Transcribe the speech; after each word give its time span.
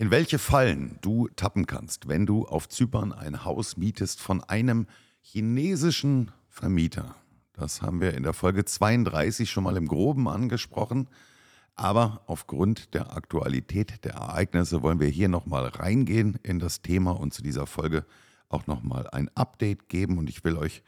In 0.00 0.10
welche 0.10 0.38
Fallen 0.38 0.96
du 1.02 1.28
tappen 1.36 1.66
kannst, 1.66 2.08
wenn 2.08 2.24
du 2.24 2.46
auf 2.46 2.70
Zypern 2.70 3.12
ein 3.12 3.44
Haus 3.44 3.76
mietest 3.76 4.18
von 4.18 4.42
einem 4.42 4.86
chinesischen 5.20 6.30
Vermieter. 6.48 7.16
Das 7.52 7.82
haben 7.82 8.00
wir 8.00 8.14
in 8.14 8.22
der 8.22 8.32
Folge 8.32 8.64
32 8.64 9.50
schon 9.50 9.64
mal 9.64 9.76
im 9.76 9.86
groben 9.86 10.26
angesprochen. 10.26 11.06
Aber 11.74 12.22
aufgrund 12.28 12.94
der 12.94 13.14
Aktualität 13.14 14.02
der 14.06 14.14
Ereignisse 14.14 14.80
wollen 14.80 15.00
wir 15.00 15.08
hier 15.08 15.28
nochmal 15.28 15.66
reingehen 15.66 16.38
in 16.42 16.60
das 16.60 16.80
Thema 16.80 17.10
und 17.10 17.34
zu 17.34 17.42
dieser 17.42 17.66
Folge 17.66 18.06
auch 18.48 18.66
nochmal 18.66 19.06
ein 19.10 19.28
Update 19.34 19.90
geben. 19.90 20.16
Und 20.16 20.30
ich 20.30 20.44
will 20.44 20.56
euch 20.56 20.82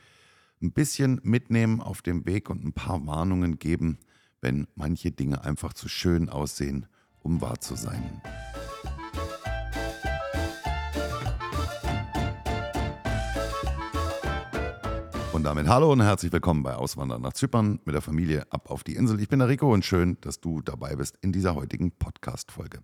ein 0.62 0.72
bisschen 0.72 1.20
mitnehmen 1.22 1.82
auf 1.82 2.00
dem 2.00 2.24
Weg 2.24 2.48
und 2.48 2.64
ein 2.64 2.72
paar 2.72 3.06
Warnungen 3.06 3.58
geben, 3.58 3.98
wenn 4.40 4.68
manche 4.74 5.10
Dinge 5.10 5.44
einfach 5.44 5.74
zu 5.74 5.90
schön 5.90 6.30
aussehen, 6.30 6.86
um 7.20 7.42
wahr 7.42 7.60
zu 7.60 7.76
sein. 7.76 8.22
Und 15.42 15.46
damit 15.46 15.66
hallo 15.66 15.90
und 15.90 16.00
herzlich 16.00 16.30
willkommen 16.30 16.62
bei 16.62 16.76
Auswandern 16.76 17.20
nach 17.20 17.32
Zypern 17.32 17.80
mit 17.84 17.96
der 17.96 18.00
Familie 18.00 18.46
ab 18.52 18.70
auf 18.70 18.84
die 18.84 18.94
Insel. 18.94 19.20
Ich 19.20 19.28
bin 19.28 19.40
der 19.40 19.48
Rico 19.48 19.74
und 19.74 19.84
schön, 19.84 20.16
dass 20.20 20.38
du 20.38 20.60
dabei 20.60 20.94
bist 20.94 21.18
in 21.20 21.32
dieser 21.32 21.56
heutigen 21.56 21.90
Podcast-Folge. 21.90 22.78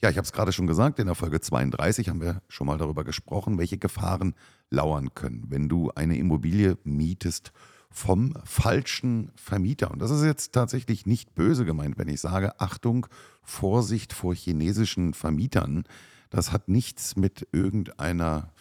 Ja, 0.00 0.08
ich 0.08 0.16
habe 0.16 0.24
es 0.24 0.32
gerade 0.32 0.52
schon 0.52 0.68
gesagt, 0.68 1.00
in 1.00 1.06
der 1.06 1.16
Folge 1.16 1.40
32 1.40 2.08
haben 2.08 2.20
wir 2.20 2.42
schon 2.46 2.68
mal 2.68 2.78
darüber 2.78 3.02
gesprochen, 3.02 3.58
welche 3.58 3.76
Gefahren 3.76 4.36
lauern 4.70 5.14
können, 5.16 5.46
wenn 5.48 5.68
du 5.68 5.90
eine 5.96 6.16
Immobilie 6.16 6.78
mietest 6.84 7.50
vom 7.90 8.34
falschen 8.44 9.32
Vermieter. 9.34 9.90
Und 9.90 9.98
das 9.98 10.12
ist 10.12 10.22
jetzt 10.22 10.52
tatsächlich 10.52 11.06
nicht 11.06 11.34
böse 11.34 11.64
gemeint, 11.64 11.98
wenn 11.98 12.06
ich 12.06 12.20
sage, 12.20 12.60
Achtung, 12.60 13.08
Vorsicht 13.42 14.12
vor 14.12 14.32
chinesischen 14.32 15.12
Vermietern. 15.12 15.82
Das 16.30 16.52
hat 16.52 16.68
nichts 16.68 17.16
mit 17.16 17.48
irgendeiner 17.50 18.52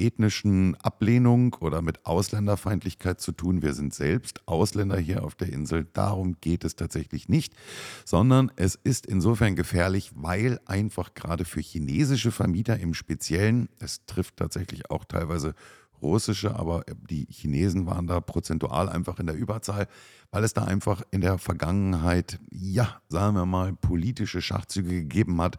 ethnischen 0.00 0.74
Ablehnung 0.76 1.54
oder 1.60 1.82
mit 1.82 2.06
Ausländerfeindlichkeit 2.06 3.20
zu 3.20 3.32
tun. 3.32 3.62
Wir 3.62 3.74
sind 3.74 3.94
selbst 3.94 4.46
Ausländer 4.48 4.98
hier 4.98 5.22
auf 5.22 5.34
der 5.34 5.52
Insel. 5.52 5.86
Darum 5.92 6.36
geht 6.40 6.64
es 6.64 6.74
tatsächlich 6.74 7.28
nicht, 7.28 7.54
sondern 8.04 8.50
es 8.56 8.74
ist 8.74 9.06
insofern 9.06 9.54
gefährlich, 9.54 10.12
weil 10.14 10.58
einfach 10.64 11.14
gerade 11.14 11.44
für 11.44 11.60
chinesische 11.60 12.32
Vermieter 12.32 12.78
im 12.80 12.94
Speziellen, 12.94 13.68
es 13.78 14.04
trifft 14.06 14.36
tatsächlich 14.36 14.90
auch 14.90 15.04
teilweise 15.04 15.54
russische, 16.02 16.56
aber 16.56 16.84
die 17.08 17.26
Chinesen 17.30 17.86
waren 17.86 18.06
da 18.06 18.20
prozentual 18.20 18.88
einfach 18.88 19.18
in 19.18 19.26
der 19.26 19.36
Überzahl, 19.36 19.86
weil 20.30 20.44
es 20.44 20.54
da 20.54 20.64
einfach 20.64 21.02
in 21.10 21.20
der 21.20 21.38
Vergangenheit, 21.38 22.38
ja, 22.50 23.00
sagen 23.08 23.36
wir 23.36 23.46
mal, 23.46 23.72
politische 23.72 24.42
Schachzüge 24.42 24.90
gegeben 24.90 25.40
hat, 25.40 25.58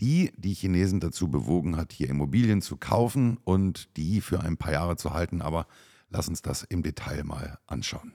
die 0.00 0.32
die 0.36 0.54
Chinesen 0.54 1.00
dazu 1.00 1.28
bewogen 1.28 1.76
hat, 1.76 1.92
hier 1.92 2.08
Immobilien 2.08 2.62
zu 2.62 2.76
kaufen 2.76 3.38
und 3.44 3.96
die 3.96 4.20
für 4.20 4.40
ein 4.40 4.56
paar 4.56 4.72
Jahre 4.72 4.96
zu 4.96 5.12
halten. 5.12 5.42
Aber 5.42 5.66
lass 6.10 6.28
uns 6.28 6.42
das 6.42 6.64
im 6.64 6.82
Detail 6.82 7.24
mal 7.24 7.58
anschauen. 7.66 8.12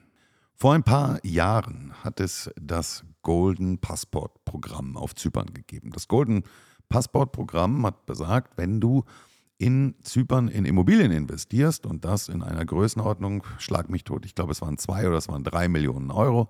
Vor 0.55 0.73
ein 0.73 0.83
paar 0.83 1.23
Jahren 1.25 1.93
hat 2.03 2.19
es 2.19 2.49
das 2.55 3.03
Golden 3.21 3.79
Passport 3.79 4.45
Programm 4.45 4.97
auf 4.97 5.15
Zypern 5.15 5.53
gegeben. 5.53 5.91
Das 5.91 6.07
Golden 6.07 6.43
Passport 6.89 7.31
Programm 7.31 7.85
hat 7.85 8.05
besagt, 8.05 8.57
wenn 8.57 8.79
du 8.79 9.03
in 9.63 9.95
Zypern 10.01 10.49
in 10.49 10.65
Immobilien 10.65 11.13
investierst 11.13 11.85
und 11.85 12.03
das 12.03 12.27
in 12.27 12.43
einer 12.43 12.65
Größenordnung, 12.65 13.45
schlag 13.59 13.89
mich 13.89 14.03
tot, 14.03 14.25
ich 14.25 14.35
glaube 14.35 14.51
es 14.51 14.61
waren 14.61 14.77
zwei 14.77 15.07
oder 15.07 15.15
es 15.15 15.29
waren 15.29 15.45
drei 15.45 15.69
Millionen 15.69 16.11
Euro. 16.11 16.49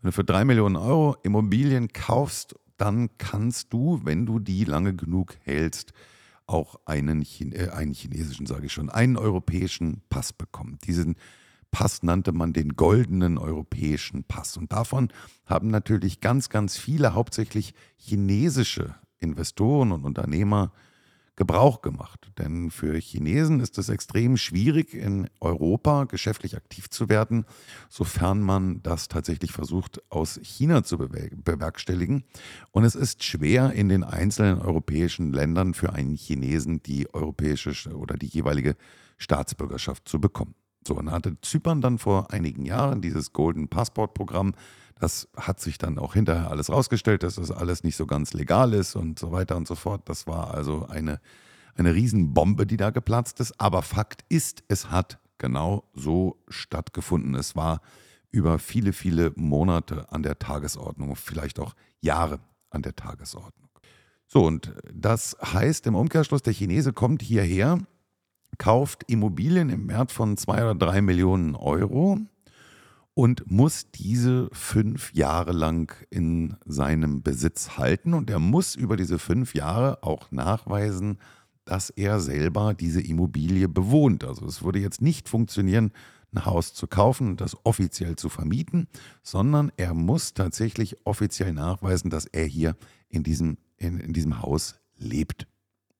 Wenn 0.00 0.08
du 0.08 0.12
für 0.12 0.24
drei 0.24 0.46
Millionen 0.46 0.76
Euro 0.76 1.14
Immobilien 1.22 1.92
kaufst, 1.92 2.54
dann 2.78 3.10
kannst 3.18 3.74
du, 3.74 4.00
wenn 4.04 4.24
du 4.24 4.38
die 4.38 4.64
lange 4.64 4.96
genug 4.96 5.36
hältst, 5.42 5.92
auch 6.46 6.80
einen, 6.86 7.20
äh, 7.52 7.68
einen 7.68 7.92
chinesischen, 7.92 8.46
sage 8.46 8.64
ich 8.64 8.72
schon, 8.72 8.88
einen 8.88 9.18
europäischen 9.18 10.00
Pass 10.08 10.32
bekommen. 10.32 10.78
Diesen 10.86 11.16
Pass 11.70 12.02
nannte 12.02 12.32
man 12.32 12.54
den 12.54 12.76
goldenen 12.76 13.36
europäischen 13.36 14.24
Pass. 14.24 14.56
Und 14.56 14.72
davon 14.72 15.08
haben 15.44 15.68
natürlich 15.68 16.20
ganz, 16.20 16.48
ganz 16.48 16.78
viele, 16.78 17.12
hauptsächlich 17.12 17.74
chinesische 17.96 18.94
Investoren 19.20 19.92
und 19.92 20.04
Unternehmer 20.04 20.72
Gebrauch 21.36 21.82
gemacht. 21.82 22.30
Denn 22.38 22.70
für 22.70 22.96
Chinesen 22.96 23.60
ist 23.60 23.78
es 23.78 23.88
extrem 23.88 24.36
schwierig, 24.36 24.94
in 24.94 25.28
Europa 25.40 26.04
geschäftlich 26.04 26.56
aktiv 26.56 26.88
zu 26.90 27.08
werden, 27.08 27.44
sofern 27.88 28.40
man 28.40 28.82
das 28.82 29.08
tatsächlich 29.08 29.52
versucht, 29.52 30.00
aus 30.10 30.38
China 30.42 30.84
zu 30.84 30.98
bewerkstelligen. 30.98 32.24
Und 32.70 32.84
es 32.84 32.94
ist 32.94 33.24
schwer, 33.24 33.72
in 33.72 33.88
den 33.88 34.04
einzelnen 34.04 34.60
europäischen 34.60 35.32
Ländern 35.32 35.74
für 35.74 35.92
einen 35.92 36.14
Chinesen 36.16 36.82
die 36.82 37.12
europäische 37.12 37.96
oder 37.96 38.16
die 38.16 38.28
jeweilige 38.28 38.76
Staatsbürgerschaft 39.18 40.08
zu 40.08 40.20
bekommen. 40.20 40.54
So, 40.86 40.94
und 40.94 41.10
hatte 41.10 41.40
Zypern 41.40 41.80
dann 41.80 41.98
vor 41.98 42.30
einigen 42.32 42.64
Jahren 42.66 43.00
dieses 43.00 43.32
Golden 43.32 43.68
Passport 43.68 44.14
Programm 44.14 44.54
das 45.00 45.28
hat 45.36 45.60
sich 45.60 45.78
dann 45.78 45.98
auch 45.98 46.14
hinterher 46.14 46.50
alles 46.50 46.70
rausgestellt, 46.70 47.22
dass 47.22 47.34
das 47.34 47.50
alles 47.50 47.82
nicht 47.82 47.96
so 47.96 48.06
ganz 48.06 48.32
legal 48.32 48.72
ist 48.72 48.96
und 48.96 49.18
so 49.18 49.32
weiter 49.32 49.56
und 49.56 49.66
so 49.66 49.74
fort. 49.74 50.02
Das 50.06 50.26
war 50.26 50.54
also 50.54 50.86
eine, 50.88 51.20
eine 51.74 51.94
Riesenbombe, 51.94 52.66
die 52.66 52.76
da 52.76 52.90
geplatzt 52.90 53.40
ist. 53.40 53.60
Aber 53.60 53.82
Fakt 53.82 54.24
ist, 54.28 54.62
es 54.68 54.90
hat 54.90 55.18
genau 55.38 55.84
so 55.94 56.42
stattgefunden. 56.48 57.34
Es 57.34 57.56
war 57.56 57.80
über 58.30 58.58
viele, 58.58 58.92
viele 58.92 59.32
Monate 59.36 60.10
an 60.10 60.22
der 60.22 60.38
Tagesordnung, 60.38 61.16
vielleicht 61.16 61.58
auch 61.60 61.74
Jahre 62.00 62.40
an 62.70 62.82
der 62.82 62.96
Tagesordnung. 62.96 63.68
So, 64.26 64.44
und 64.46 64.74
das 64.92 65.36
heißt 65.42 65.86
im 65.86 65.94
Umkehrschluss, 65.94 66.42
der 66.42 66.52
Chinese 66.52 66.92
kommt 66.92 67.22
hierher, 67.22 67.78
kauft 68.58 69.04
Immobilien 69.08 69.70
im 69.70 69.88
Wert 69.88 70.12
von 70.12 70.36
zwei 70.36 70.62
oder 70.62 70.74
drei 70.74 71.02
Millionen 71.02 71.54
Euro 71.54 72.18
und 73.14 73.50
muss 73.50 73.90
diese 73.92 74.48
fünf 74.52 75.14
Jahre 75.14 75.52
lang 75.52 75.94
in 76.10 76.56
seinem 76.64 77.22
Besitz 77.22 77.78
halten. 77.78 78.12
Und 78.12 78.28
er 78.28 78.40
muss 78.40 78.74
über 78.74 78.96
diese 78.96 79.18
fünf 79.18 79.54
Jahre 79.54 80.02
auch 80.02 80.30
nachweisen, 80.32 81.18
dass 81.64 81.90
er 81.90 82.20
selber 82.20 82.74
diese 82.74 83.00
Immobilie 83.00 83.68
bewohnt. 83.68 84.24
Also 84.24 84.46
es 84.46 84.62
würde 84.62 84.80
jetzt 84.80 85.00
nicht 85.00 85.28
funktionieren, 85.28 85.92
ein 86.34 86.44
Haus 86.44 86.74
zu 86.74 86.88
kaufen 86.88 87.28
und 87.28 87.40
das 87.40 87.56
offiziell 87.64 88.16
zu 88.16 88.28
vermieten, 88.28 88.88
sondern 89.22 89.70
er 89.76 89.94
muss 89.94 90.34
tatsächlich 90.34 90.96
offiziell 91.04 91.52
nachweisen, 91.52 92.10
dass 92.10 92.26
er 92.26 92.44
hier 92.44 92.76
in 93.08 93.22
diesem, 93.22 93.56
in, 93.76 94.00
in 94.00 94.12
diesem 94.12 94.42
Haus 94.42 94.80
lebt. 94.98 95.46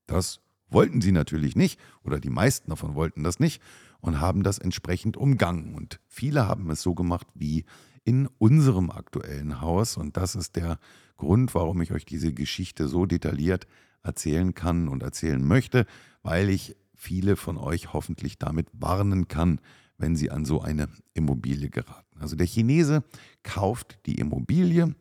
Das 0.07 0.41
wollten 0.75 1.01
sie 1.01 1.13
natürlich 1.13 1.57
nicht 1.57 1.81
oder 2.03 2.21
die 2.21 2.31
meisten 2.31 2.71
davon 2.71 2.95
wollten 2.95 3.23
das 3.23 3.41
nicht 3.41 3.63
und 4.01 4.21
haben 4.21 4.43
das 4.43 4.59
entsprechend 4.59 5.17
umgangen. 5.17 5.75
Und 5.75 6.01
viele 6.07 6.47
haben 6.47 6.69
es 6.71 6.83
so 6.83 6.95
gemacht 6.95 7.27
wie 7.35 7.65
in 8.05 8.29
unserem 8.39 8.91
aktuellen 8.91 9.61
Haus. 9.61 9.97
Und 9.97 10.17
das 10.17 10.35
ist 10.35 10.57
der 10.57 10.79
Grund, 11.17 11.55
warum 11.55 11.81
ich 11.81 11.93
euch 11.93 12.05
diese 12.05 12.33
Geschichte 12.33 12.89
so 12.89 13.07
detailliert 13.07 13.67
erzählen 14.03 14.55
kann 14.55 14.89
und 14.89 15.03
erzählen 15.03 15.43
möchte, 15.43 15.87
weil 16.23 16.51
ich 16.51 16.77
viele 16.95 17.37
von 17.37 17.57
euch 17.57 17.93
hoffentlich 17.93 18.39
damit 18.39 18.69
warnen 18.73 19.29
kann, 19.29 19.61
wenn 19.97 20.17
sie 20.17 20.31
an 20.31 20.45
so 20.45 20.61
eine 20.61 20.89
Immobilie 21.15 21.71
geraten. 21.71 22.21
Also 22.21 22.37
der 22.37 22.47
Chinese 22.47 23.05
kauft 23.43 23.99
die 24.07 24.17
Immobilie 24.17 24.95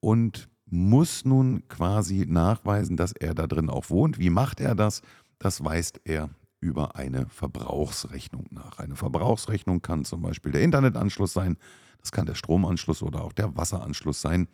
und 0.00 0.48
muss 0.72 1.26
nun 1.26 1.68
quasi 1.68 2.24
nachweisen, 2.26 2.96
dass 2.96 3.12
er 3.12 3.34
da 3.34 3.46
drin 3.46 3.68
auch 3.68 3.90
wohnt. 3.90 4.18
Wie 4.18 4.30
macht 4.30 4.58
er 4.58 4.74
das? 4.74 5.02
Das 5.38 5.62
weist 5.62 6.00
er 6.04 6.30
über 6.60 6.96
eine 6.96 7.26
Verbrauchsrechnung 7.28 8.46
nach. 8.50 8.78
Eine 8.78 8.96
Verbrauchsrechnung 8.96 9.82
kann 9.82 10.04
zum 10.04 10.22
Beispiel 10.22 10.52
der 10.52 10.62
Internetanschluss 10.62 11.34
sein, 11.34 11.58
das 12.00 12.10
kann 12.10 12.26
der 12.26 12.34
Stromanschluss 12.34 13.02
oder 13.02 13.22
auch 13.22 13.32
der 13.32 13.54
Wasseranschluss 13.56 14.22
sein. 14.22 14.48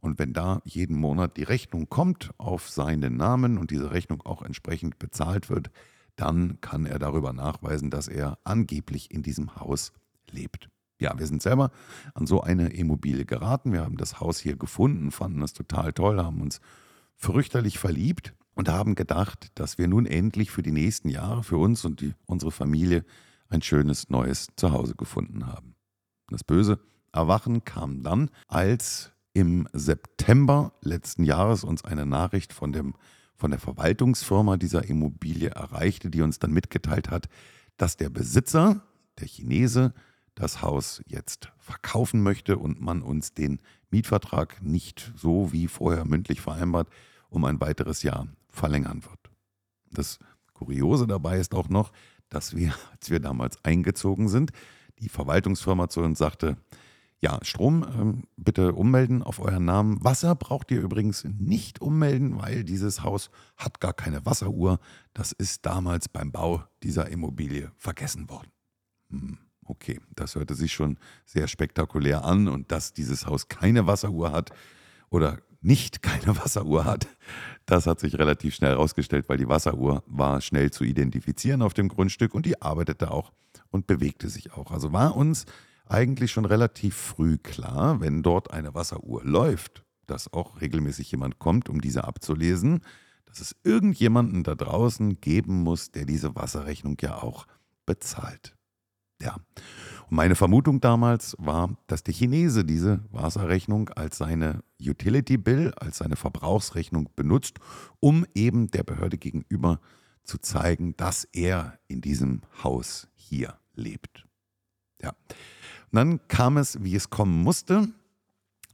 Und 0.00 0.18
wenn 0.18 0.32
da 0.32 0.60
jeden 0.64 0.96
Monat 0.96 1.36
die 1.36 1.42
Rechnung 1.42 1.88
kommt 1.88 2.30
auf 2.38 2.70
seinen 2.70 3.16
Namen 3.16 3.58
und 3.58 3.70
diese 3.70 3.90
Rechnung 3.90 4.22
auch 4.22 4.42
entsprechend 4.42 4.98
bezahlt 4.98 5.50
wird, 5.50 5.70
dann 6.16 6.60
kann 6.60 6.86
er 6.86 6.98
darüber 6.98 7.32
nachweisen, 7.32 7.90
dass 7.90 8.06
er 8.06 8.38
angeblich 8.44 9.10
in 9.10 9.22
diesem 9.22 9.56
Haus 9.56 9.92
lebt. 10.30 10.68
Ja, 11.00 11.18
wir 11.18 11.26
sind 11.26 11.42
selber 11.42 11.70
an 12.14 12.26
so 12.26 12.40
eine 12.40 12.68
Immobilie 12.68 13.24
geraten. 13.24 13.72
Wir 13.72 13.82
haben 13.82 13.96
das 13.96 14.20
Haus 14.20 14.38
hier 14.38 14.56
gefunden, 14.56 15.10
fanden 15.10 15.42
es 15.42 15.52
total 15.52 15.92
toll, 15.92 16.22
haben 16.22 16.40
uns 16.40 16.60
fürchterlich 17.16 17.78
verliebt 17.78 18.34
und 18.54 18.68
haben 18.68 18.94
gedacht, 18.94 19.50
dass 19.56 19.78
wir 19.78 19.88
nun 19.88 20.06
endlich 20.06 20.50
für 20.50 20.62
die 20.62 20.72
nächsten 20.72 21.08
Jahre 21.08 21.42
für 21.42 21.58
uns 21.58 21.84
und 21.84 22.00
die, 22.00 22.14
unsere 22.26 22.52
Familie 22.52 23.04
ein 23.48 23.62
schönes 23.62 24.08
neues 24.08 24.48
Zuhause 24.56 24.94
gefunden 24.94 25.46
haben. 25.46 25.74
Das 26.28 26.44
böse 26.44 26.80
Erwachen 27.12 27.64
kam 27.64 28.02
dann, 28.02 28.30
als 28.48 29.12
im 29.32 29.68
September 29.72 30.72
letzten 30.80 31.24
Jahres 31.24 31.64
uns 31.64 31.84
eine 31.84 32.06
Nachricht 32.06 32.52
von, 32.52 32.72
dem, 32.72 32.94
von 33.34 33.50
der 33.50 33.60
Verwaltungsfirma 33.60 34.56
dieser 34.56 34.84
Immobilie 34.88 35.50
erreichte, 35.50 36.10
die 36.10 36.22
uns 36.22 36.38
dann 36.38 36.52
mitgeteilt 36.52 37.10
hat, 37.10 37.28
dass 37.76 37.96
der 37.96 38.10
Besitzer, 38.10 38.82
der 39.18 39.26
Chinese, 39.26 39.92
das 40.34 40.62
Haus 40.62 41.02
jetzt 41.06 41.52
verkaufen 41.58 42.22
möchte 42.22 42.58
und 42.58 42.80
man 42.80 43.02
uns 43.02 43.34
den 43.34 43.60
Mietvertrag 43.90 44.62
nicht 44.62 45.12
so 45.16 45.52
wie 45.52 45.68
vorher 45.68 46.04
mündlich 46.04 46.40
vereinbart 46.40 46.88
um 47.28 47.44
ein 47.44 47.60
weiteres 47.60 48.02
Jahr 48.02 48.28
verlängern 48.48 49.04
wird. 49.04 49.30
Das 49.90 50.18
Kuriose 50.52 51.06
dabei 51.06 51.38
ist 51.38 51.54
auch 51.54 51.68
noch, 51.68 51.92
dass 52.28 52.56
wir, 52.56 52.74
als 52.92 53.10
wir 53.10 53.20
damals 53.20 53.64
eingezogen 53.64 54.28
sind, 54.28 54.52
die 55.00 55.08
Verwaltungsfirma 55.08 55.88
zu 55.88 56.00
uns 56.00 56.18
sagte, 56.18 56.56
ja, 57.20 57.38
Strom 57.42 57.86
ähm, 57.98 58.22
bitte 58.36 58.74
ummelden 58.74 59.22
auf 59.22 59.40
euren 59.40 59.64
Namen. 59.64 60.04
Wasser 60.04 60.34
braucht 60.34 60.70
ihr 60.70 60.82
übrigens 60.82 61.24
nicht 61.24 61.80
ummelden, 61.80 62.38
weil 62.38 62.64
dieses 62.64 63.02
Haus 63.02 63.30
hat 63.56 63.80
gar 63.80 63.94
keine 63.94 64.26
Wasseruhr. 64.26 64.78
Das 65.14 65.32
ist 65.32 65.64
damals 65.64 66.08
beim 66.08 66.32
Bau 66.32 66.64
dieser 66.82 67.08
Immobilie 67.08 67.72
vergessen 67.78 68.28
worden. 68.28 68.50
Hm, 69.08 69.38
okay, 69.66 70.00
das 70.14 70.34
hörte 70.34 70.54
sich 70.54 70.72
schon 70.72 70.98
sehr 71.24 71.48
spektakulär 71.48 72.24
an 72.24 72.48
und 72.48 72.72
dass 72.72 72.92
dieses 72.92 73.26
Haus 73.26 73.48
keine 73.48 73.86
Wasseruhr 73.86 74.32
hat 74.32 74.50
oder 75.10 75.38
nicht 75.60 76.02
keine 76.02 76.36
Wasseruhr 76.42 76.84
hat, 76.84 77.06
das 77.66 77.86
hat 77.86 78.00
sich 78.00 78.18
relativ 78.18 78.54
schnell 78.54 78.72
herausgestellt, 78.72 79.28
weil 79.28 79.38
die 79.38 79.48
Wasseruhr 79.48 80.02
war 80.06 80.40
schnell 80.40 80.70
zu 80.70 80.84
identifizieren 80.84 81.62
auf 81.62 81.74
dem 81.74 81.88
Grundstück 81.88 82.34
und 82.34 82.46
die 82.46 82.60
arbeitete 82.60 83.10
auch 83.10 83.32
und 83.70 83.86
bewegte 83.86 84.28
sich 84.28 84.52
auch. 84.52 84.70
Also 84.70 84.92
war 84.92 85.16
uns 85.16 85.46
eigentlich 85.86 86.32
schon 86.32 86.44
relativ 86.44 86.94
früh 86.94 87.38
klar, 87.38 88.00
wenn 88.00 88.22
dort 88.22 88.52
eine 88.52 88.74
Wasseruhr 88.74 89.24
läuft, 89.24 89.84
dass 90.06 90.32
auch 90.32 90.60
regelmäßig 90.60 91.10
jemand 91.10 91.38
kommt, 91.38 91.68
um 91.68 91.80
diese 91.80 92.04
abzulesen, 92.04 92.80
dass 93.26 93.40
es 93.40 93.56
irgendjemanden 93.64 94.44
da 94.44 94.54
draußen 94.54 95.20
geben 95.20 95.62
muss, 95.62 95.90
der 95.90 96.04
diese 96.04 96.36
Wasserrechnung 96.36 96.96
ja 97.00 97.22
auch 97.22 97.46
bezahlt. 97.86 98.54
Ja. 99.20 99.36
Und 100.08 100.16
meine 100.16 100.34
Vermutung 100.34 100.80
damals 100.80 101.36
war, 101.38 101.76
dass 101.86 102.02
der 102.02 102.14
Chinese 102.14 102.64
diese 102.64 103.00
Wasserrechnung 103.10 103.88
als 103.90 104.18
seine 104.18 104.62
Utility 104.80 105.36
Bill, 105.36 105.72
als 105.76 105.98
seine 105.98 106.16
Verbrauchsrechnung 106.16 107.08
benutzt, 107.16 107.58
um 108.00 108.26
eben 108.34 108.68
der 108.68 108.82
Behörde 108.82 109.16
gegenüber 109.16 109.80
zu 110.24 110.38
zeigen, 110.38 110.96
dass 110.96 111.24
er 111.32 111.78
in 111.88 112.00
diesem 112.00 112.42
Haus 112.62 113.08
hier 113.14 113.54
lebt. 113.74 114.26
Ja. 115.02 115.10
Und 115.10 115.96
dann 115.96 116.28
kam 116.28 116.56
es, 116.56 116.82
wie 116.82 116.96
es 116.96 117.10
kommen 117.10 117.42
musste. 117.42 117.88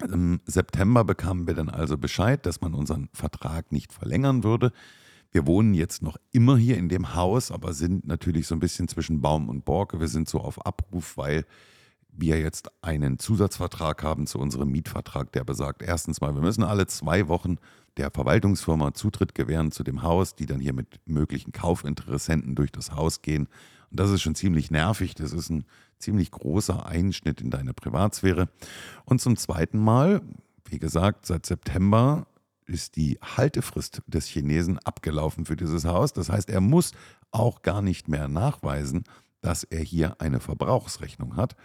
Im 0.03 0.41
September 0.47 1.05
bekamen 1.05 1.47
wir 1.47 1.55
dann 1.55 1.69
also 1.69 1.99
Bescheid, 1.99 2.47
dass 2.47 2.61
man 2.61 2.75
unseren 2.75 3.09
Vertrag 3.13 3.71
nicht 3.73 3.93
verlängern 3.93 4.43
würde. 4.45 4.73
Wir 5.33 5.47
wohnen 5.47 5.75
jetzt 5.75 6.03
noch 6.03 6.17
immer 6.33 6.57
hier 6.57 6.77
in 6.77 6.89
dem 6.89 7.15
Haus, 7.15 7.53
aber 7.53 7.73
sind 7.73 8.07
natürlich 8.07 8.47
so 8.47 8.55
ein 8.55 8.61
bisschen 8.61 8.89
zwischen 8.89 9.21
Baum 9.21 9.49
und 9.49 9.65
Borke. 9.65 10.01
Wir 10.01 10.09
sind 10.09 10.29
so 10.29 10.41
auf 10.41 10.65
Abruf, 10.67 11.17
weil 11.17 11.45
wir 12.13 12.41
jetzt 12.41 12.71
einen 12.83 13.19
Zusatzvertrag 13.19 14.03
haben 14.03 14.27
zu 14.27 14.39
unserem 14.39 14.71
Mietvertrag, 14.71 15.33
der 15.33 15.45
besagt, 15.45 15.83
erstens 15.83 16.21
mal, 16.21 16.35
wir 16.35 16.43
müssen 16.43 16.65
alle 16.65 16.87
zwei 16.87 17.29
Wochen 17.29 17.59
der 17.97 18.11
Verwaltungsfirma 18.11 18.95
Zutritt 18.95 19.35
gewähren 19.35 19.71
zu 19.71 19.85
dem 19.85 20.03
Haus, 20.03 20.35
die 20.35 20.47
dann 20.47 20.61
hier 20.61 20.73
mit 20.73 21.01
möglichen 21.07 21.53
Kaufinteressenten 21.53 22.55
durch 22.55 22.73
das 22.73 22.93
Haus 22.93 23.23
gehen. 23.23 23.47
Und 23.91 24.01
das 24.01 24.11
ist 24.11 24.23
schon 24.23 24.35
ziemlich 24.35 24.71
nervig. 24.71 25.15
Das 25.15 25.33
ist 25.33 25.51
ein 25.51 25.65
ziemlich 25.99 26.31
großer 26.31 26.87
Einschnitt 26.87 27.41
in 27.41 27.51
deine 27.51 27.75
Privatsphäre. 27.75 28.49
Und 29.05 29.21
zum 29.21 29.37
zweiten 29.37 29.79
Mal, 29.79 30.23
wie 30.65 30.79
gesagt, 30.79 31.27
seit 31.27 31.47
September 31.47 32.27
ist 32.71 32.97
die 32.97 33.19
Haltefrist 33.21 34.03
des 34.07 34.27
Chinesen 34.27 34.79
abgelaufen 34.79 35.45
für 35.45 35.57
dieses 35.57 35.85
Haus. 35.85 36.13
Das 36.13 36.31
heißt, 36.31 36.49
er 36.49 36.61
muss 36.61 36.93
auch 37.31 37.63
gar 37.63 37.83
nicht 37.83 38.09
mehr 38.09 38.29
nachweisen, 38.29 39.05
dass 39.41 39.65
er 39.65 39.81
hier 39.81 40.21
eine 40.21 40.41
Verbrauchsrechnung 40.41 41.37
hat. 41.37 41.57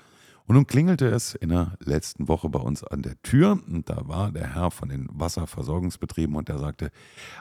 Und 0.48 0.56
nun 0.56 0.68
klingelte 0.68 1.08
es 1.08 1.34
in 1.34 1.50
der 1.50 1.76
letzten 1.80 2.28
Woche 2.28 2.50
bei 2.50 2.60
uns 2.60 2.84
an 2.84 3.02
der 3.02 3.20
Tür 3.24 3.60
und 3.68 3.90
da 3.90 4.08
war 4.08 4.32
der 4.32 4.54
Herr 4.54 4.70
von 4.70 4.90
den 4.90 5.08
Wasserversorgungsbetrieben 5.12 6.36
und 6.36 6.50
der 6.50 6.60
sagte, 6.60 6.92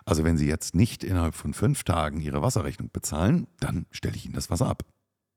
also 0.07 0.25
wenn 0.25 0.39
Sie 0.39 0.47
jetzt 0.47 0.75
nicht 0.75 1.05
innerhalb 1.05 1.35
von 1.35 1.53
fünf 1.53 1.85
Tagen 1.85 2.21
Ihre 2.23 2.41
Wasserrechnung 2.41 2.91
bezahlen, 2.91 3.47
dann 3.61 3.85
stelle 3.91 4.17
ich 4.17 4.25
Ihnen 4.25 4.35
das 4.35 4.49
Wasser 4.49 4.69
ab. 4.69 4.85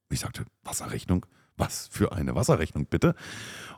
Ich 0.09 0.21
sagte, 0.21 0.45
Wasserrechnung? 0.63 1.25
Was 1.57 1.87
für 1.91 2.11
eine 2.11 2.35
Wasserrechnung 2.35 2.85
bitte? 2.85 3.15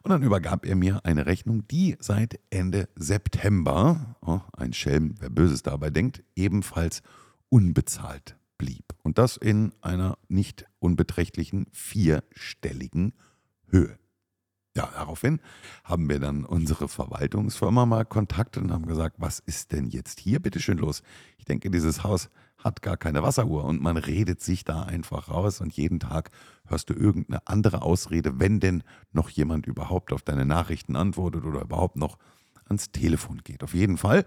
Und 0.03 0.11
dann 0.11 0.21
übergab 0.21 0.65
er 0.65 0.75
mir 0.75 1.05
eine 1.05 1.25
Rechnung, 1.25 1.67
die 1.67 1.95
seit 1.99 2.39
Ende 2.49 2.89
September, 2.95 4.17
oh, 4.21 4.41
ein 4.53 4.73
Schelm, 4.73 5.15
wer 5.19 5.29
Böses 5.29 5.63
dabei 5.63 5.89
denkt, 5.89 6.23
ebenfalls 6.35 7.01
unbezahlt 7.47 8.35
blieb. 8.57 8.83
Und 9.01 9.17
das 9.17 9.37
in 9.37 9.73
einer 9.81 10.17
nicht 10.27 10.65
unbeträchtlichen 10.79 11.67
vierstelligen 11.71 13.13
Höhe. 13.67 13.97
Ja, 14.75 14.89
daraufhin 14.93 15.39
haben 15.83 16.09
wir 16.09 16.19
dann 16.19 16.45
unsere 16.45 16.87
Verwaltungsfirma 16.87 17.85
mal 17.85 18.05
kontaktet 18.05 18.63
und 18.63 18.71
haben 18.71 18.85
gesagt, 18.85 19.15
was 19.19 19.39
ist 19.39 19.71
denn 19.71 19.87
jetzt 19.87 20.19
hier 20.19 20.39
bitte 20.39 20.59
schön 20.59 20.77
los? 20.77 21.01
Ich 21.37 21.45
denke, 21.45 21.71
dieses 21.71 22.03
Haus 22.03 22.29
hat 22.59 22.81
gar 22.81 22.97
keine 22.97 23.23
Wasseruhr. 23.23 23.63
Und 23.63 23.81
man 23.81 23.97
redet 23.97 24.41
sich 24.41 24.63
da 24.63 24.83
einfach 24.83 25.29
raus. 25.29 25.61
Und 25.61 25.73
jeden 25.73 25.99
Tag 25.99 26.31
hörst 26.67 26.89
du 26.89 26.93
irgendeine 26.93 27.45
andere 27.47 27.81
Ausrede, 27.81 28.39
wenn 28.39 28.59
denn 28.59 28.83
noch 29.11 29.29
jemand 29.29 29.65
überhaupt 29.65 30.13
auf 30.13 30.21
deine 30.21 30.45
Nachrichten 30.45 30.95
antwortet 30.95 31.45
oder 31.45 31.61
überhaupt 31.61 31.95
noch 31.95 32.17
ans 32.65 32.91
Telefon 32.91 33.41
geht. 33.43 33.63
Auf 33.63 33.73
jeden 33.73 33.97
Fall 33.97 34.25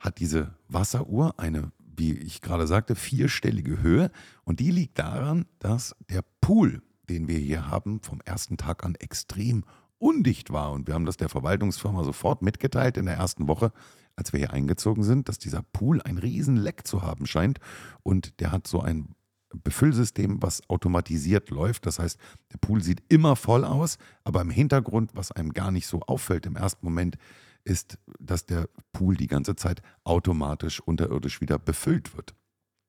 hat 0.00 0.18
diese 0.18 0.54
Wasseruhr 0.68 1.38
eine, 1.38 1.72
wie 1.78 2.12
ich 2.12 2.40
gerade 2.40 2.66
sagte, 2.66 2.94
vierstellige 2.94 3.80
Höhe. 3.80 4.10
Und 4.44 4.60
die 4.60 4.70
liegt 4.70 4.98
daran, 4.98 5.46
dass 5.60 5.94
der 6.10 6.24
Pool, 6.40 6.82
den 7.08 7.28
wir 7.28 7.38
hier 7.38 7.68
haben, 7.68 8.00
vom 8.02 8.20
ersten 8.24 8.56
Tag 8.56 8.84
an 8.84 8.94
extrem 8.96 9.64
undicht 10.04 10.52
war. 10.52 10.72
Und 10.72 10.86
wir 10.86 10.94
haben 10.94 11.06
das 11.06 11.16
der 11.16 11.30
Verwaltungsfirma 11.30 12.04
sofort 12.04 12.42
mitgeteilt 12.42 12.98
in 12.98 13.06
der 13.06 13.16
ersten 13.16 13.48
Woche, 13.48 13.72
als 14.16 14.32
wir 14.32 14.38
hier 14.38 14.52
eingezogen 14.52 15.02
sind, 15.02 15.28
dass 15.28 15.38
dieser 15.38 15.62
Pool 15.62 16.02
ein 16.02 16.18
riesen 16.18 16.56
Leck 16.56 16.86
zu 16.86 17.02
haben 17.02 17.26
scheint 17.26 17.58
und 18.02 18.38
der 18.38 18.52
hat 18.52 18.66
so 18.66 18.80
ein 18.80 19.14
Befüllsystem, 19.62 20.42
was 20.42 20.68
automatisiert 20.68 21.50
läuft. 21.50 21.86
Das 21.86 21.98
heißt, 21.98 22.18
der 22.52 22.58
Pool 22.58 22.82
sieht 22.82 23.02
immer 23.08 23.34
voll 23.34 23.64
aus, 23.64 23.98
aber 24.24 24.40
im 24.42 24.50
Hintergrund, 24.50 25.12
was 25.14 25.32
einem 25.32 25.52
gar 25.52 25.70
nicht 25.70 25.86
so 25.86 26.00
auffällt 26.00 26.44
im 26.44 26.56
ersten 26.56 26.84
Moment, 26.84 27.16
ist, 27.64 27.98
dass 28.18 28.44
der 28.44 28.68
Pool 28.92 29.16
die 29.16 29.26
ganze 29.26 29.56
Zeit 29.56 29.80
automatisch 30.02 30.80
unterirdisch 30.80 31.40
wieder 31.40 31.58
befüllt 31.58 32.14
wird. 32.16 32.34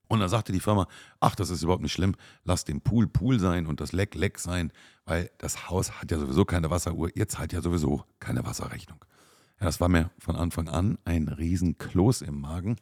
Und 0.07 0.19
dann 0.19 0.29
sagte 0.29 0.51
die 0.51 0.59
Firma, 0.59 0.87
ach, 1.19 1.35
das 1.35 1.49
ist 1.49 1.63
überhaupt 1.63 1.83
nicht 1.83 1.93
schlimm, 1.93 2.15
lass 2.43 2.65
den 2.65 2.81
Pool 2.81 3.07
Pool 3.07 3.39
sein 3.39 3.67
und 3.67 3.79
das 3.79 3.91
Leck 3.91 4.15
Leck 4.15 4.39
sein, 4.39 4.71
weil 5.05 5.29
das 5.37 5.69
Haus 5.69 6.01
hat 6.01 6.11
ja 6.11 6.19
sowieso 6.19 6.45
keine 6.45 6.69
Wasseruhr, 6.69 7.09
ihr 7.15 7.27
zahlt 7.27 7.53
ja 7.53 7.61
sowieso 7.61 8.03
keine 8.19 8.45
Wasserrechnung. 8.45 9.03
Ja, 9.59 9.67
das 9.67 9.79
war 9.79 9.87
mir 9.87 10.11
von 10.19 10.35
Anfang 10.35 10.67
an 10.67 10.97
ein 11.05 11.29
Riesenkloß 11.29 12.23
im 12.23 12.41
Magen. 12.41 12.75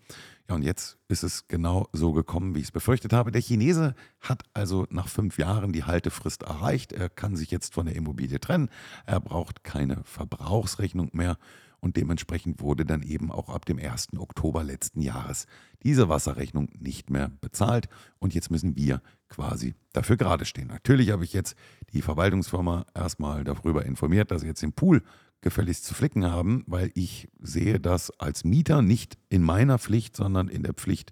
Ja, 0.50 0.56
und 0.56 0.64
jetzt 0.64 0.98
ist 1.08 1.22
es 1.22 1.48
genau 1.48 1.88
so 1.94 2.14
gekommen, 2.14 2.56
wie 2.56 2.60
ich 2.60 2.66
es 2.66 2.72
befürchtet 2.72 3.14
habe. 3.14 3.32
Der 3.32 3.42
Chinese 3.42 3.94
hat 4.20 4.42
also 4.56 4.88
nach 4.90 5.08
fünf 5.08 5.38
Jahren 5.38 5.72
die 5.72 5.84
Haltefrist 5.84 6.42
erreicht. 6.42 6.92
Er 6.92 7.10
kann 7.10 7.36
sich 7.36 7.52
jetzt 7.52 7.76
von 7.76 7.86
der 7.86 7.96
Immobilie 7.96 8.40
trennen. 8.40 8.70
Er 9.06 9.20
braucht 9.20 9.64
keine 9.64 10.04
Verbrauchsrechnung 10.04 11.12
mehr. 11.14 11.38
Und 11.84 11.98
dementsprechend 11.98 12.62
wurde 12.62 12.86
dann 12.86 13.04
eben 13.04 13.30
auch 13.30 13.50
ab 13.50 13.66
dem 13.66 13.78
1. 13.78 14.18
Oktober 14.18 14.64
letzten 14.64 15.02
Jahres 15.02 15.48
diese 15.84 16.08
Wasserrechnung 16.08 16.70
nicht 16.80 17.10
mehr 17.10 17.30
bezahlt. 17.42 17.90
Und 18.20 18.34
jetzt 18.34 18.50
müssen 18.50 18.78
wir 18.78 19.02
quasi 19.28 19.76
dafür 19.92 20.16
gerade 20.16 20.46
stehen. 20.46 20.68
Natürlich 20.68 21.12
habe 21.12 21.26
ich 21.26 21.34
jetzt 21.34 21.58
die 21.92 22.02
Verwaltungsfirma 22.02 22.86
erstmal 22.96 23.44
darüber 23.44 23.86
informiert, 23.86 24.32
dass 24.32 24.44
sie 24.44 24.48
jetzt 24.48 24.62
den 24.62 24.72
Pool 24.72 25.04
gefälligst 25.42 25.84
zu 25.84 25.94
flicken 25.94 26.24
haben, 26.24 26.64
weil 26.68 26.90
ich 26.96 27.28
sehe 27.42 27.82
das 27.82 28.18
als 28.18 28.46
Mieter 28.46 28.82
nicht 28.82 29.18
in 29.28 29.44
meiner 29.44 29.78
Pflicht, 29.78 30.16
sondern 30.16 30.48
in 30.48 30.64
der 30.64 30.74
Pflicht 30.74 31.12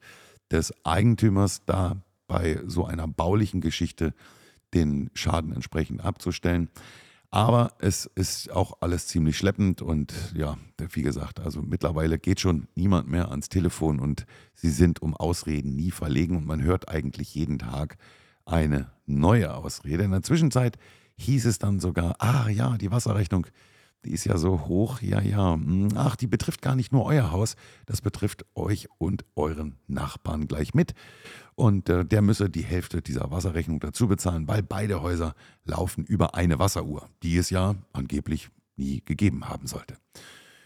des 0.52 0.74
Eigentümers, 0.86 1.66
da 1.66 2.02
bei 2.28 2.62
so 2.66 2.86
einer 2.86 3.10
baulichen 3.10 3.60
Geschichte 3.60 4.14
den 4.74 5.10
Schaden 5.16 5.52
entsprechend 5.52 6.00
abzustellen. 6.00 6.70
Aber 7.34 7.72
es 7.80 8.08
ist 8.16 8.52
auch 8.52 8.78
alles 8.82 9.08
ziemlich 9.08 9.38
schleppend 9.38 9.82
und 9.82 10.14
ja, 10.36 10.58
wie 10.78 11.02
gesagt, 11.02 11.40
also 11.40 11.62
mittlerweile 11.62 12.20
geht 12.20 12.42
schon 12.42 12.68
niemand 12.76 13.08
mehr 13.08 13.32
ans 13.32 13.48
Telefon 13.48 14.02
und 14.02 14.26
sie 14.54 14.70
sind 14.70 15.02
um 15.02 15.16
Ausreden 15.16 15.74
nie 15.78 15.92
verlegen 15.92 16.36
und 16.36 16.46
man 16.46 16.62
hört 16.62 16.90
eigentlich 16.90 17.34
jeden 17.34 17.58
Tag 17.58 17.98
eine 18.44 18.92
neue 19.06 19.54
Ausrede. 19.54 20.04
In 20.04 20.12
der 20.12 20.24
Zwischenzeit 20.24 20.78
hieß 21.20 21.46
es 21.46 21.58
dann 21.58 21.80
sogar, 21.80 22.16
ah 22.20 22.50
ja, 22.50 22.78
die 22.78 22.92
Wasserrechnung, 22.92 23.48
die 24.06 24.12
ist 24.12 24.26
ja 24.26 24.38
so 24.38 24.66
hoch, 24.66 25.02
ja, 25.02 25.22
ja. 25.22 25.54
Hm, 25.54 25.90
ach, 25.96 26.16
die 26.16 26.28
betrifft 26.28 26.62
gar 26.62 26.76
nicht 26.76 26.92
nur 26.92 27.06
euer 27.06 27.32
Haus, 27.32 27.56
das 27.86 28.02
betrifft 28.02 28.46
euch 28.56 28.88
und 28.98 29.26
euren 29.36 29.78
Nachbarn 29.88 30.48
gleich 30.48 30.74
mit. 30.74 30.94
Und 31.56 31.90
äh, 31.90 32.06
der 32.06 32.22
müsse 32.22 32.50
die 32.50 32.64
Hälfte 32.64 33.02
dieser 33.02 33.32
Wasserrechnung 33.32 33.80
dazu 33.80 34.08
bezahlen, 34.08 34.48
weil 34.48 34.64
beide 34.64 35.02
Häuser 35.02 35.36
laufen 35.66 36.06
über 36.06 36.36
eine 36.36 36.60
Wasseruhr, 36.60 37.08
die 37.24 37.38
es 37.38 37.50
ja 37.50 37.76
angeblich 37.94 38.50
nie 38.76 39.02
gegeben 39.06 39.50
haben 39.50 39.68
sollte. 39.68 39.98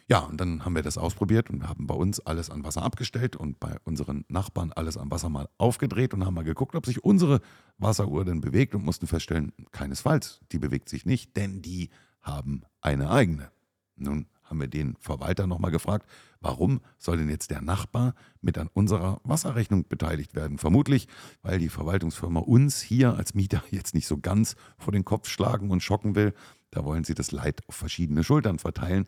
Ja, 0.07 0.19
und 0.19 0.39
dann 0.39 0.63
haben 0.63 0.75
wir 0.75 0.83
das 0.83 0.99
ausprobiert 0.99 1.49
und 1.49 1.67
haben 1.67 1.87
bei 1.87 1.95
uns 1.95 2.19
alles 2.19 2.51
an 2.51 2.63
Wasser 2.63 2.83
abgestellt 2.83 3.35
und 3.35 3.59
bei 3.59 3.75
unseren 3.85 4.23
Nachbarn 4.27 4.71
alles 4.71 4.97
an 4.97 5.09
Wasser 5.09 5.29
mal 5.29 5.49
aufgedreht 5.57 6.13
und 6.13 6.23
haben 6.23 6.35
mal 6.35 6.43
geguckt, 6.43 6.75
ob 6.75 6.85
sich 6.85 7.03
unsere 7.03 7.41
Wasseruhr 7.79 8.23
denn 8.23 8.39
bewegt 8.39 8.75
und 8.75 8.85
mussten 8.85 9.07
feststellen, 9.07 9.51
keinesfalls, 9.71 10.41
die 10.51 10.59
bewegt 10.59 10.89
sich 10.89 11.07
nicht, 11.07 11.35
denn 11.35 11.63
die 11.63 11.89
haben 12.25 12.63
eine 12.81 13.09
eigene. 13.09 13.51
Nun 13.95 14.27
haben 14.43 14.59
wir 14.59 14.67
den 14.67 14.95
Verwalter 14.99 15.47
nochmal 15.47 15.71
gefragt, 15.71 16.07
warum 16.39 16.81
soll 16.97 17.17
denn 17.17 17.29
jetzt 17.29 17.49
der 17.51 17.61
Nachbar 17.61 18.13
mit 18.41 18.57
an 18.57 18.69
unserer 18.73 19.19
Wasserrechnung 19.23 19.87
beteiligt 19.87 20.35
werden? 20.35 20.57
Vermutlich, 20.57 21.07
weil 21.41 21.59
die 21.59 21.69
Verwaltungsfirma 21.69 22.41
uns 22.41 22.81
hier 22.81 23.15
als 23.15 23.33
Mieter 23.33 23.63
jetzt 23.71 23.93
nicht 23.93 24.07
so 24.07 24.17
ganz 24.17 24.55
vor 24.77 24.91
den 24.91 25.05
Kopf 25.05 25.29
schlagen 25.29 25.71
und 25.71 25.81
schocken 25.81 26.15
will. 26.15 26.33
Da 26.71 26.83
wollen 26.83 27.03
sie 27.03 27.13
das 27.15 27.31
Leid 27.31 27.61
auf 27.67 27.75
verschiedene 27.75 28.23
Schultern 28.23 28.59
verteilen. 28.59 29.07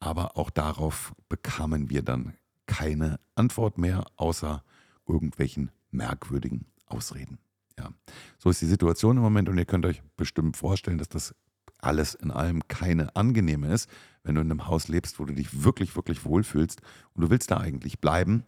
Aber 0.00 0.36
auch 0.36 0.50
darauf 0.50 1.14
bekamen 1.28 1.88
wir 1.88 2.02
dann 2.02 2.34
keine 2.66 3.20
Antwort 3.34 3.78
mehr, 3.78 4.04
außer 4.16 4.62
irgendwelchen 5.06 5.70
merkwürdigen 5.90 6.66
Ausreden. 6.86 7.38
Ja, 7.78 7.90
so 8.38 8.50
ist 8.50 8.62
die 8.62 8.66
Situation 8.66 9.16
im 9.16 9.22
Moment 9.22 9.48
und 9.48 9.58
ihr 9.58 9.64
könnt 9.64 9.86
euch 9.86 10.02
bestimmt 10.16 10.56
vorstellen, 10.56 10.98
dass 10.98 11.08
das 11.08 11.34
alles 11.84 12.14
in 12.14 12.30
allem 12.30 12.66
keine 12.68 13.14
angenehme 13.16 13.72
ist, 13.72 13.88
wenn 14.22 14.34
du 14.34 14.40
in 14.40 14.50
einem 14.50 14.66
Haus 14.66 14.88
lebst, 14.88 15.18
wo 15.18 15.24
du 15.24 15.34
dich 15.34 15.64
wirklich, 15.64 15.96
wirklich 15.96 16.24
wohlfühlst 16.24 16.80
und 17.14 17.22
du 17.22 17.30
willst 17.30 17.50
da 17.50 17.58
eigentlich 17.58 18.00
bleiben, 18.00 18.44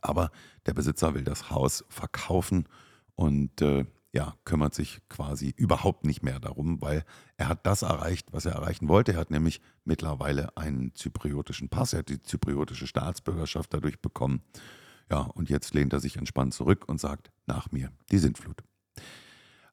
aber 0.00 0.30
der 0.66 0.74
Besitzer 0.74 1.14
will 1.14 1.24
das 1.24 1.50
Haus 1.50 1.84
verkaufen 1.88 2.66
und 3.14 3.60
äh, 3.62 3.84
ja, 4.12 4.36
kümmert 4.44 4.74
sich 4.74 5.00
quasi 5.08 5.52
überhaupt 5.56 6.06
nicht 6.06 6.22
mehr 6.22 6.38
darum, 6.38 6.80
weil 6.80 7.04
er 7.36 7.48
hat 7.48 7.66
das 7.66 7.82
erreicht, 7.82 8.32
was 8.32 8.46
er 8.46 8.52
erreichen 8.52 8.88
wollte. 8.88 9.12
Er 9.12 9.18
hat 9.18 9.32
nämlich 9.32 9.60
mittlerweile 9.84 10.56
einen 10.56 10.94
zypriotischen 10.94 11.68
Pass, 11.68 11.92
er 11.92 12.00
hat 12.00 12.08
die 12.08 12.22
zypriotische 12.22 12.86
Staatsbürgerschaft 12.86 13.74
dadurch 13.74 14.00
bekommen. 14.00 14.42
Ja, 15.10 15.18
und 15.18 15.50
jetzt 15.50 15.74
lehnt 15.74 15.92
er 15.92 16.00
sich 16.00 16.16
entspannt 16.16 16.54
zurück 16.54 16.84
und 16.88 17.00
sagt, 17.00 17.32
nach 17.46 17.72
mir 17.72 17.90
die 18.10 18.18
Sintflut. 18.18 18.62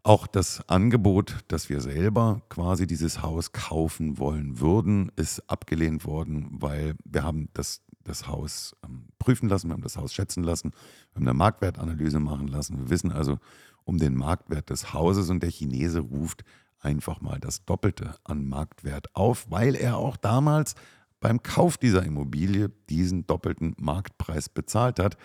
Auch 0.03 0.25
das 0.25 0.67
Angebot, 0.67 1.37
dass 1.47 1.69
wir 1.69 1.79
selber 1.79 2.41
quasi 2.49 2.87
dieses 2.87 3.21
Haus 3.21 3.51
kaufen 3.51 4.17
wollen 4.17 4.59
würden, 4.59 5.11
ist 5.15 5.47
abgelehnt 5.47 6.05
worden, 6.05 6.47
weil 6.53 6.95
wir 7.03 7.21
haben 7.23 7.49
das, 7.53 7.81
das 8.03 8.27
Haus 8.27 8.75
ähm, 8.83 9.09
prüfen 9.19 9.47
lassen, 9.47 9.67
wir 9.67 9.73
haben 9.73 9.83
das 9.83 9.97
Haus 9.97 10.11
schätzen 10.11 10.43
lassen, 10.43 10.71
wir 10.71 11.15
haben 11.17 11.27
eine 11.27 11.35
Marktwertanalyse 11.35 12.19
machen 12.19 12.47
lassen. 12.47 12.79
Wir 12.79 12.89
wissen 12.89 13.11
also 13.11 13.37
um 13.83 13.99
den 13.99 14.15
Marktwert 14.15 14.71
des 14.71 14.91
Hauses 14.91 15.29
und 15.29 15.43
der 15.43 15.51
Chinese 15.51 15.99
ruft 15.99 16.43
einfach 16.79 17.21
mal 17.21 17.39
das 17.39 17.63
Doppelte 17.65 18.15
an 18.23 18.47
Marktwert 18.47 19.15
auf, 19.15 19.51
weil 19.51 19.75
er 19.75 19.97
auch 19.97 20.17
damals 20.17 20.73
beim 21.19 21.43
Kauf 21.43 21.77
dieser 21.77 22.03
Immobilie 22.03 22.69
diesen 22.89 23.27
doppelten 23.27 23.75
Marktpreis 23.77 24.49
bezahlt 24.49 24.97
hat 24.97 25.15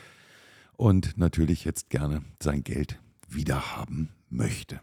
und 0.76 1.16
natürlich 1.16 1.64
jetzt 1.64 1.88
gerne 1.88 2.22
sein 2.42 2.62
Geld 2.62 3.00
wiederhaben 3.28 4.10
möchte. 4.28 4.80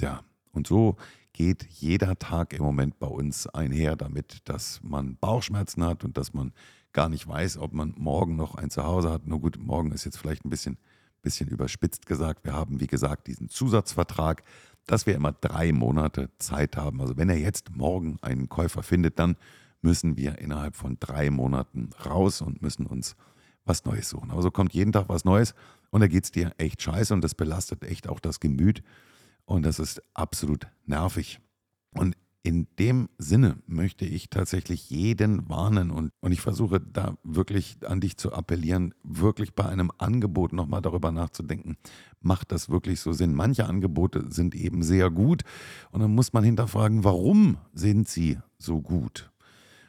Ja, 0.00 0.22
und 0.52 0.66
so 0.66 0.96
geht 1.32 1.66
jeder 1.70 2.18
Tag 2.18 2.52
im 2.52 2.62
Moment 2.62 2.98
bei 2.98 3.06
uns 3.06 3.46
einher 3.46 3.96
damit, 3.96 4.48
dass 4.48 4.80
man 4.82 5.16
Bauchschmerzen 5.16 5.84
hat 5.84 6.04
und 6.04 6.16
dass 6.16 6.34
man 6.34 6.52
gar 6.92 7.08
nicht 7.08 7.26
weiß, 7.26 7.58
ob 7.58 7.72
man 7.72 7.94
morgen 7.96 8.36
noch 8.36 8.56
ein 8.56 8.70
Zuhause 8.70 9.10
hat. 9.10 9.26
Nur 9.26 9.40
gut, 9.40 9.58
morgen 9.58 9.92
ist 9.92 10.04
jetzt 10.04 10.18
vielleicht 10.18 10.44
ein 10.44 10.50
bisschen, 10.50 10.76
bisschen 11.22 11.48
überspitzt 11.48 12.06
gesagt. 12.06 12.44
Wir 12.44 12.52
haben, 12.52 12.80
wie 12.80 12.86
gesagt, 12.86 13.26
diesen 13.28 13.48
Zusatzvertrag, 13.48 14.42
dass 14.86 15.06
wir 15.06 15.14
immer 15.14 15.32
drei 15.32 15.72
Monate 15.72 16.30
Zeit 16.38 16.76
haben. 16.76 17.00
Also 17.00 17.16
wenn 17.16 17.30
er 17.30 17.38
jetzt 17.38 17.76
morgen 17.76 18.18
einen 18.22 18.48
Käufer 18.48 18.82
findet, 18.82 19.18
dann 19.18 19.36
müssen 19.82 20.16
wir 20.16 20.38
innerhalb 20.38 20.76
von 20.76 20.96
drei 20.98 21.30
Monaten 21.30 21.90
raus 22.04 22.42
und 22.42 22.60
müssen 22.60 22.86
uns 22.86 23.16
was 23.64 23.84
Neues 23.84 24.08
suchen. 24.08 24.30
Aber 24.30 24.42
so 24.42 24.50
kommt 24.50 24.74
jeden 24.74 24.92
Tag 24.92 25.08
was 25.08 25.24
Neues 25.24 25.54
und 25.90 26.00
da 26.00 26.06
geht 26.06 26.24
es 26.24 26.30
dir 26.30 26.52
echt 26.58 26.82
scheiße 26.82 27.12
und 27.12 27.22
das 27.22 27.34
belastet 27.34 27.84
echt 27.84 28.08
auch 28.08 28.20
das 28.20 28.40
Gemüt 28.40 28.82
und 29.44 29.64
das 29.64 29.78
ist 29.78 30.02
absolut 30.14 30.66
nervig. 30.86 31.40
Und 31.92 32.16
in 32.42 32.68
dem 32.78 33.08
Sinne 33.18 33.58
möchte 33.66 34.06
ich 34.06 34.30
tatsächlich 34.30 34.88
jeden 34.88 35.48
warnen 35.50 35.90
und, 35.90 36.10
und 36.20 36.32
ich 36.32 36.40
versuche 36.40 36.80
da 36.80 37.18
wirklich 37.22 37.76
an 37.86 38.00
dich 38.00 38.16
zu 38.16 38.32
appellieren, 38.32 38.94
wirklich 39.02 39.54
bei 39.54 39.66
einem 39.66 39.90
Angebot 39.98 40.52
nochmal 40.52 40.80
darüber 40.80 41.10
nachzudenken, 41.10 41.76
macht 42.20 42.50
das 42.50 42.70
wirklich 42.70 43.00
so 43.00 43.12
Sinn? 43.12 43.34
Manche 43.34 43.66
Angebote 43.66 44.26
sind 44.30 44.54
eben 44.54 44.82
sehr 44.82 45.10
gut 45.10 45.42
und 45.90 46.00
dann 46.00 46.14
muss 46.14 46.32
man 46.32 46.44
hinterfragen, 46.44 47.04
warum 47.04 47.58
sind 47.74 48.08
sie 48.08 48.38
so 48.56 48.80
gut? 48.80 49.30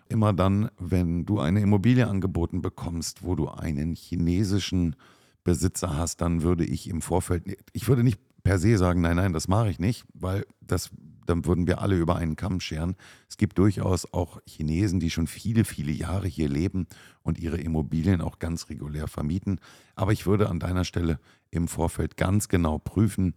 Immer 0.09 0.33
dann, 0.33 0.69
wenn 0.77 1.25
du 1.25 1.39
eine 1.39 1.61
Immobilie 1.61 2.05
angeboten 2.05 2.61
bekommst, 2.61 3.23
wo 3.23 3.35
du 3.35 3.47
einen 3.47 3.95
chinesischen 3.95 4.97
Besitzer 5.43 5.97
hast, 5.97 6.21
dann 6.21 6.43
würde 6.43 6.65
ich 6.65 6.89
im 6.89 7.01
Vorfeld, 7.01 7.57
ich 7.73 7.87
würde 7.87 8.03
nicht 8.03 8.19
per 8.43 8.59
se 8.59 8.77
sagen, 8.77 9.01
nein, 9.01 9.17
nein, 9.17 9.33
das 9.33 9.47
mache 9.47 9.69
ich 9.69 9.79
nicht, 9.79 10.05
weil 10.13 10.45
das, 10.61 10.89
dann 11.25 11.45
würden 11.45 11.67
wir 11.67 11.81
alle 11.81 11.97
über 11.97 12.15
einen 12.15 12.35
Kamm 12.35 12.59
scheren. 12.59 12.95
Es 13.29 13.37
gibt 13.37 13.57
durchaus 13.57 14.11
auch 14.13 14.41
Chinesen, 14.45 14.99
die 14.99 15.09
schon 15.09 15.27
viele, 15.27 15.63
viele 15.63 15.91
Jahre 15.91 16.27
hier 16.27 16.49
leben 16.49 16.87
und 17.21 17.39
ihre 17.39 17.57
Immobilien 17.57 18.21
auch 18.21 18.39
ganz 18.39 18.69
regulär 18.69 19.07
vermieten. 19.07 19.59
Aber 19.95 20.11
ich 20.11 20.25
würde 20.25 20.49
an 20.49 20.59
deiner 20.59 20.85
Stelle 20.85 21.19
im 21.51 21.67
Vorfeld 21.67 22.17
ganz 22.17 22.47
genau 22.47 22.79
prüfen, 22.79 23.35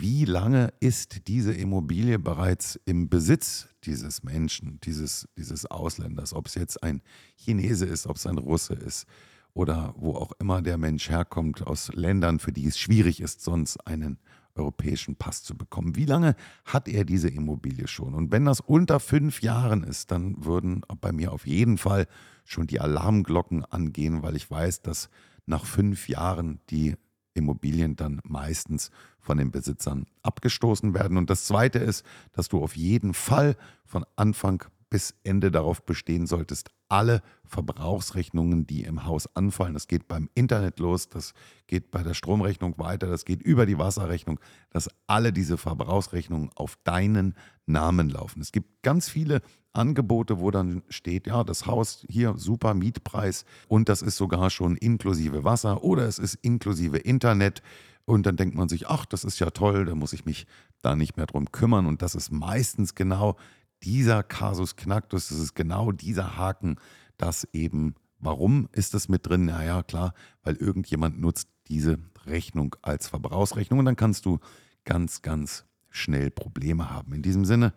wie 0.00 0.24
lange 0.24 0.72
ist 0.78 1.26
diese 1.26 1.52
Immobilie 1.52 2.20
bereits 2.20 2.78
im 2.84 3.08
Besitz 3.08 3.68
dieses 3.82 4.22
Menschen, 4.22 4.78
dieses, 4.84 5.28
dieses 5.36 5.66
Ausländers, 5.66 6.32
ob 6.34 6.46
es 6.46 6.54
jetzt 6.54 6.84
ein 6.84 7.02
Chinese 7.36 7.84
ist, 7.84 8.06
ob 8.06 8.16
es 8.16 8.26
ein 8.26 8.38
Russe 8.38 8.74
ist 8.74 9.06
oder 9.54 9.94
wo 9.96 10.14
auch 10.14 10.32
immer 10.38 10.62
der 10.62 10.78
Mensch 10.78 11.10
herkommt, 11.10 11.66
aus 11.66 11.92
Ländern, 11.94 12.38
für 12.38 12.52
die 12.52 12.66
es 12.66 12.78
schwierig 12.78 13.20
ist, 13.20 13.42
sonst 13.42 13.78
einen 13.86 14.18
europäischen 14.54 15.16
Pass 15.16 15.42
zu 15.42 15.56
bekommen. 15.56 15.96
Wie 15.96 16.04
lange 16.04 16.34
hat 16.64 16.88
er 16.88 17.04
diese 17.04 17.28
Immobilie 17.28 17.86
schon? 17.86 18.14
Und 18.14 18.32
wenn 18.32 18.44
das 18.44 18.60
unter 18.60 19.00
fünf 19.00 19.42
Jahren 19.42 19.84
ist, 19.84 20.10
dann 20.10 20.44
würden 20.44 20.82
bei 21.00 21.12
mir 21.12 21.32
auf 21.32 21.46
jeden 21.46 21.78
Fall 21.78 22.06
schon 22.44 22.66
die 22.66 22.80
Alarmglocken 22.80 23.64
angehen, 23.64 24.22
weil 24.22 24.36
ich 24.36 24.50
weiß, 24.50 24.82
dass 24.82 25.10
nach 25.46 25.64
fünf 25.64 26.08
Jahren 26.08 26.60
die 26.70 26.96
Immobilien 27.34 27.96
dann 27.96 28.20
meistens 28.24 28.90
von 29.20 29.38
den 29.38 29.50
Besitzern 29.50 30.06
abgestoßen 30.22 30.92
werden. 30.94 31.16
Und 31.16 31.30
das 31.30 31.46
Zweite 31.46 31.78
ist, 31.78 32.04
dass 32.32 32.48
du 32.48 32.62
auf 32.62 32.76
jeden 32.76 33.14
Fall 33.14 33.56
von 33.84 34.04
Anfang 34.16 34.64
bis 34.90 35.14
Ende 35.22 35.50
darauf 35.50 35.84
bestehen 35.84 36.26
solltest, 36.26 36.70
alle 36.88 37.22
Verbrauchsrechnungen, 37.44 38.66
die 38.66 38.82
im 38.82 39.04
Haus 39.04 39.34
anfallen, 39.34 39.74
das 39.74 39.88
geht 39.88 40.08
beim 40.08 40.28
Internet 40.34 40.78
los, 40.78 41.08
das 41.08 41.34
geht 41.66 41.90
bei 41.90 42.02
der 42.02 42.14
Stromrechnung 42.14 42.78
weiter, 42.78 43.06
das 43.06 43.24
geht 43.24 43.42
über 43.42 43.66
die 43.66 43.78
Wasserrechnung, 43.78 44.40
dass 44.70 44.90
alle 45.06 45.32
diese 45.32 45.56
Verbrauchsrechnungen 45.56 46.50
auf 46.54 46.78
deinen 46.84 47.34
Namen 47.66 48.08
laufen. 48.08 48.40
Es 48.40 48.52
gibt 48.52 48.82
ganz 48.82 49.08
viele 49.08 49.40
Angebote, 49.72 50.40
wo 50.40 50.50
dann 50.50 50.82
steht, 50.88 51.26
ja, 51.26 51.44
das 51.44 51.66
Haus 51.66 52.04
hier 52.08 52.34
super 52.36 52.74
Mietpreis 52.74 53.44
und 53.68 53.88
das 53.88 54.02
ist 54.02 54.16
sogar 54.16 54.50
schon 54.50 54.76
inklusive 54.76 55.44
Wasser 55.44 55.84
oder 55.84 56.06
es 56.06 56.18
ist 56.18 56.34
inklusive 56.36 56.98
Internet. 56.98 57.62
Und 58.04 58.24
dann 58.24 58.36
denkt 58.36 58.56
man 58.56 58.70
sich, 58.70 58.88
ach, 58.88 59.04
das 59.04 59.22
ist 59.22 59.38
ja 59.38 59.50
toll, 59.50 59.84
da 59.84 59.94
muss 59.94 60.14
ich 60.14 60.24
mich 60.24 60.46
da 60.80 60.96
nicht 60.96 61.18
mehr 61.18 61.26
drum 61.26 61.52
kümmern. 61.52 61.84
Und 61.84 62.00
das 62.00 62.14
ist 62.14 62.32
meistens 62.32 62.94
genau 62.94 63.36
dieser 63.82 64.22
Kasus 64.22 64.76
Knacktus, 64.76 65.28
das 65.28 65.38
ist 65.38 65.54
genau 65.54 65.92
dieser 65.92 66.36
Haken, 66.36 66.76
dass 67.16 67.44
eben, 67.52 67.94
warum 68.18 68.68
ist 68.72 68.94
das 68.94 69.08
mit 69.08 69.26
drin? 69.26 69.46
Naja, 69.46 69.82
klar, 69.82 70.14
weil 70.42 70.56
irgendjemand 70.56 71.20
nutzt 71.20 71.48
diese 71.68 71.98
Rechnung 72.26 72.76
als 72.82 73.08
Verbrauchsrechnung 73.08 73.78
und 73.78 73.84
dann 73.84 73.96
kannst 73.96 74.26
du 74.26 74.38
ganz, 74.84 75.22
ganz 75.22 75.64
schnell 75.90 76.30
Probleme 76.30 76.90
haben. 76.90 77.12
In 77.12 77.22
diesem 77.22 77.44
Sinne 77.44 77.72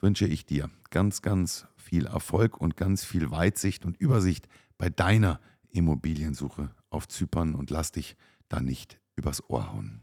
wünsche 0.00 0.26
ich 0.26 0.46
dir 0.46 0.70
ganz, 0.90 1.22
ganz 1.22 1.66
viel 1.76 2.06
Erfolg 2.06 2.60
und 2.60 2.76
ganz 2.76 3.04
viel 3.04 3.30
Weitsicht 3.30 3.84
und 3.84 3.96
Übersicht 3.96 4.48
bei 4.78 4.88
deiner 4.88 5.40
Immobiliensuche 5.70 6.70
auf 6.88 7.08
Zypern 7.08 7.54
und 7.54 7.70
lass 7.70 7.92
dich 7.92 8.16
da 8.48 8.60
nicht 8.60 8.98
übers 9.16 9.48
Ohr 9.48 9.72
hauen. 9.72 10.02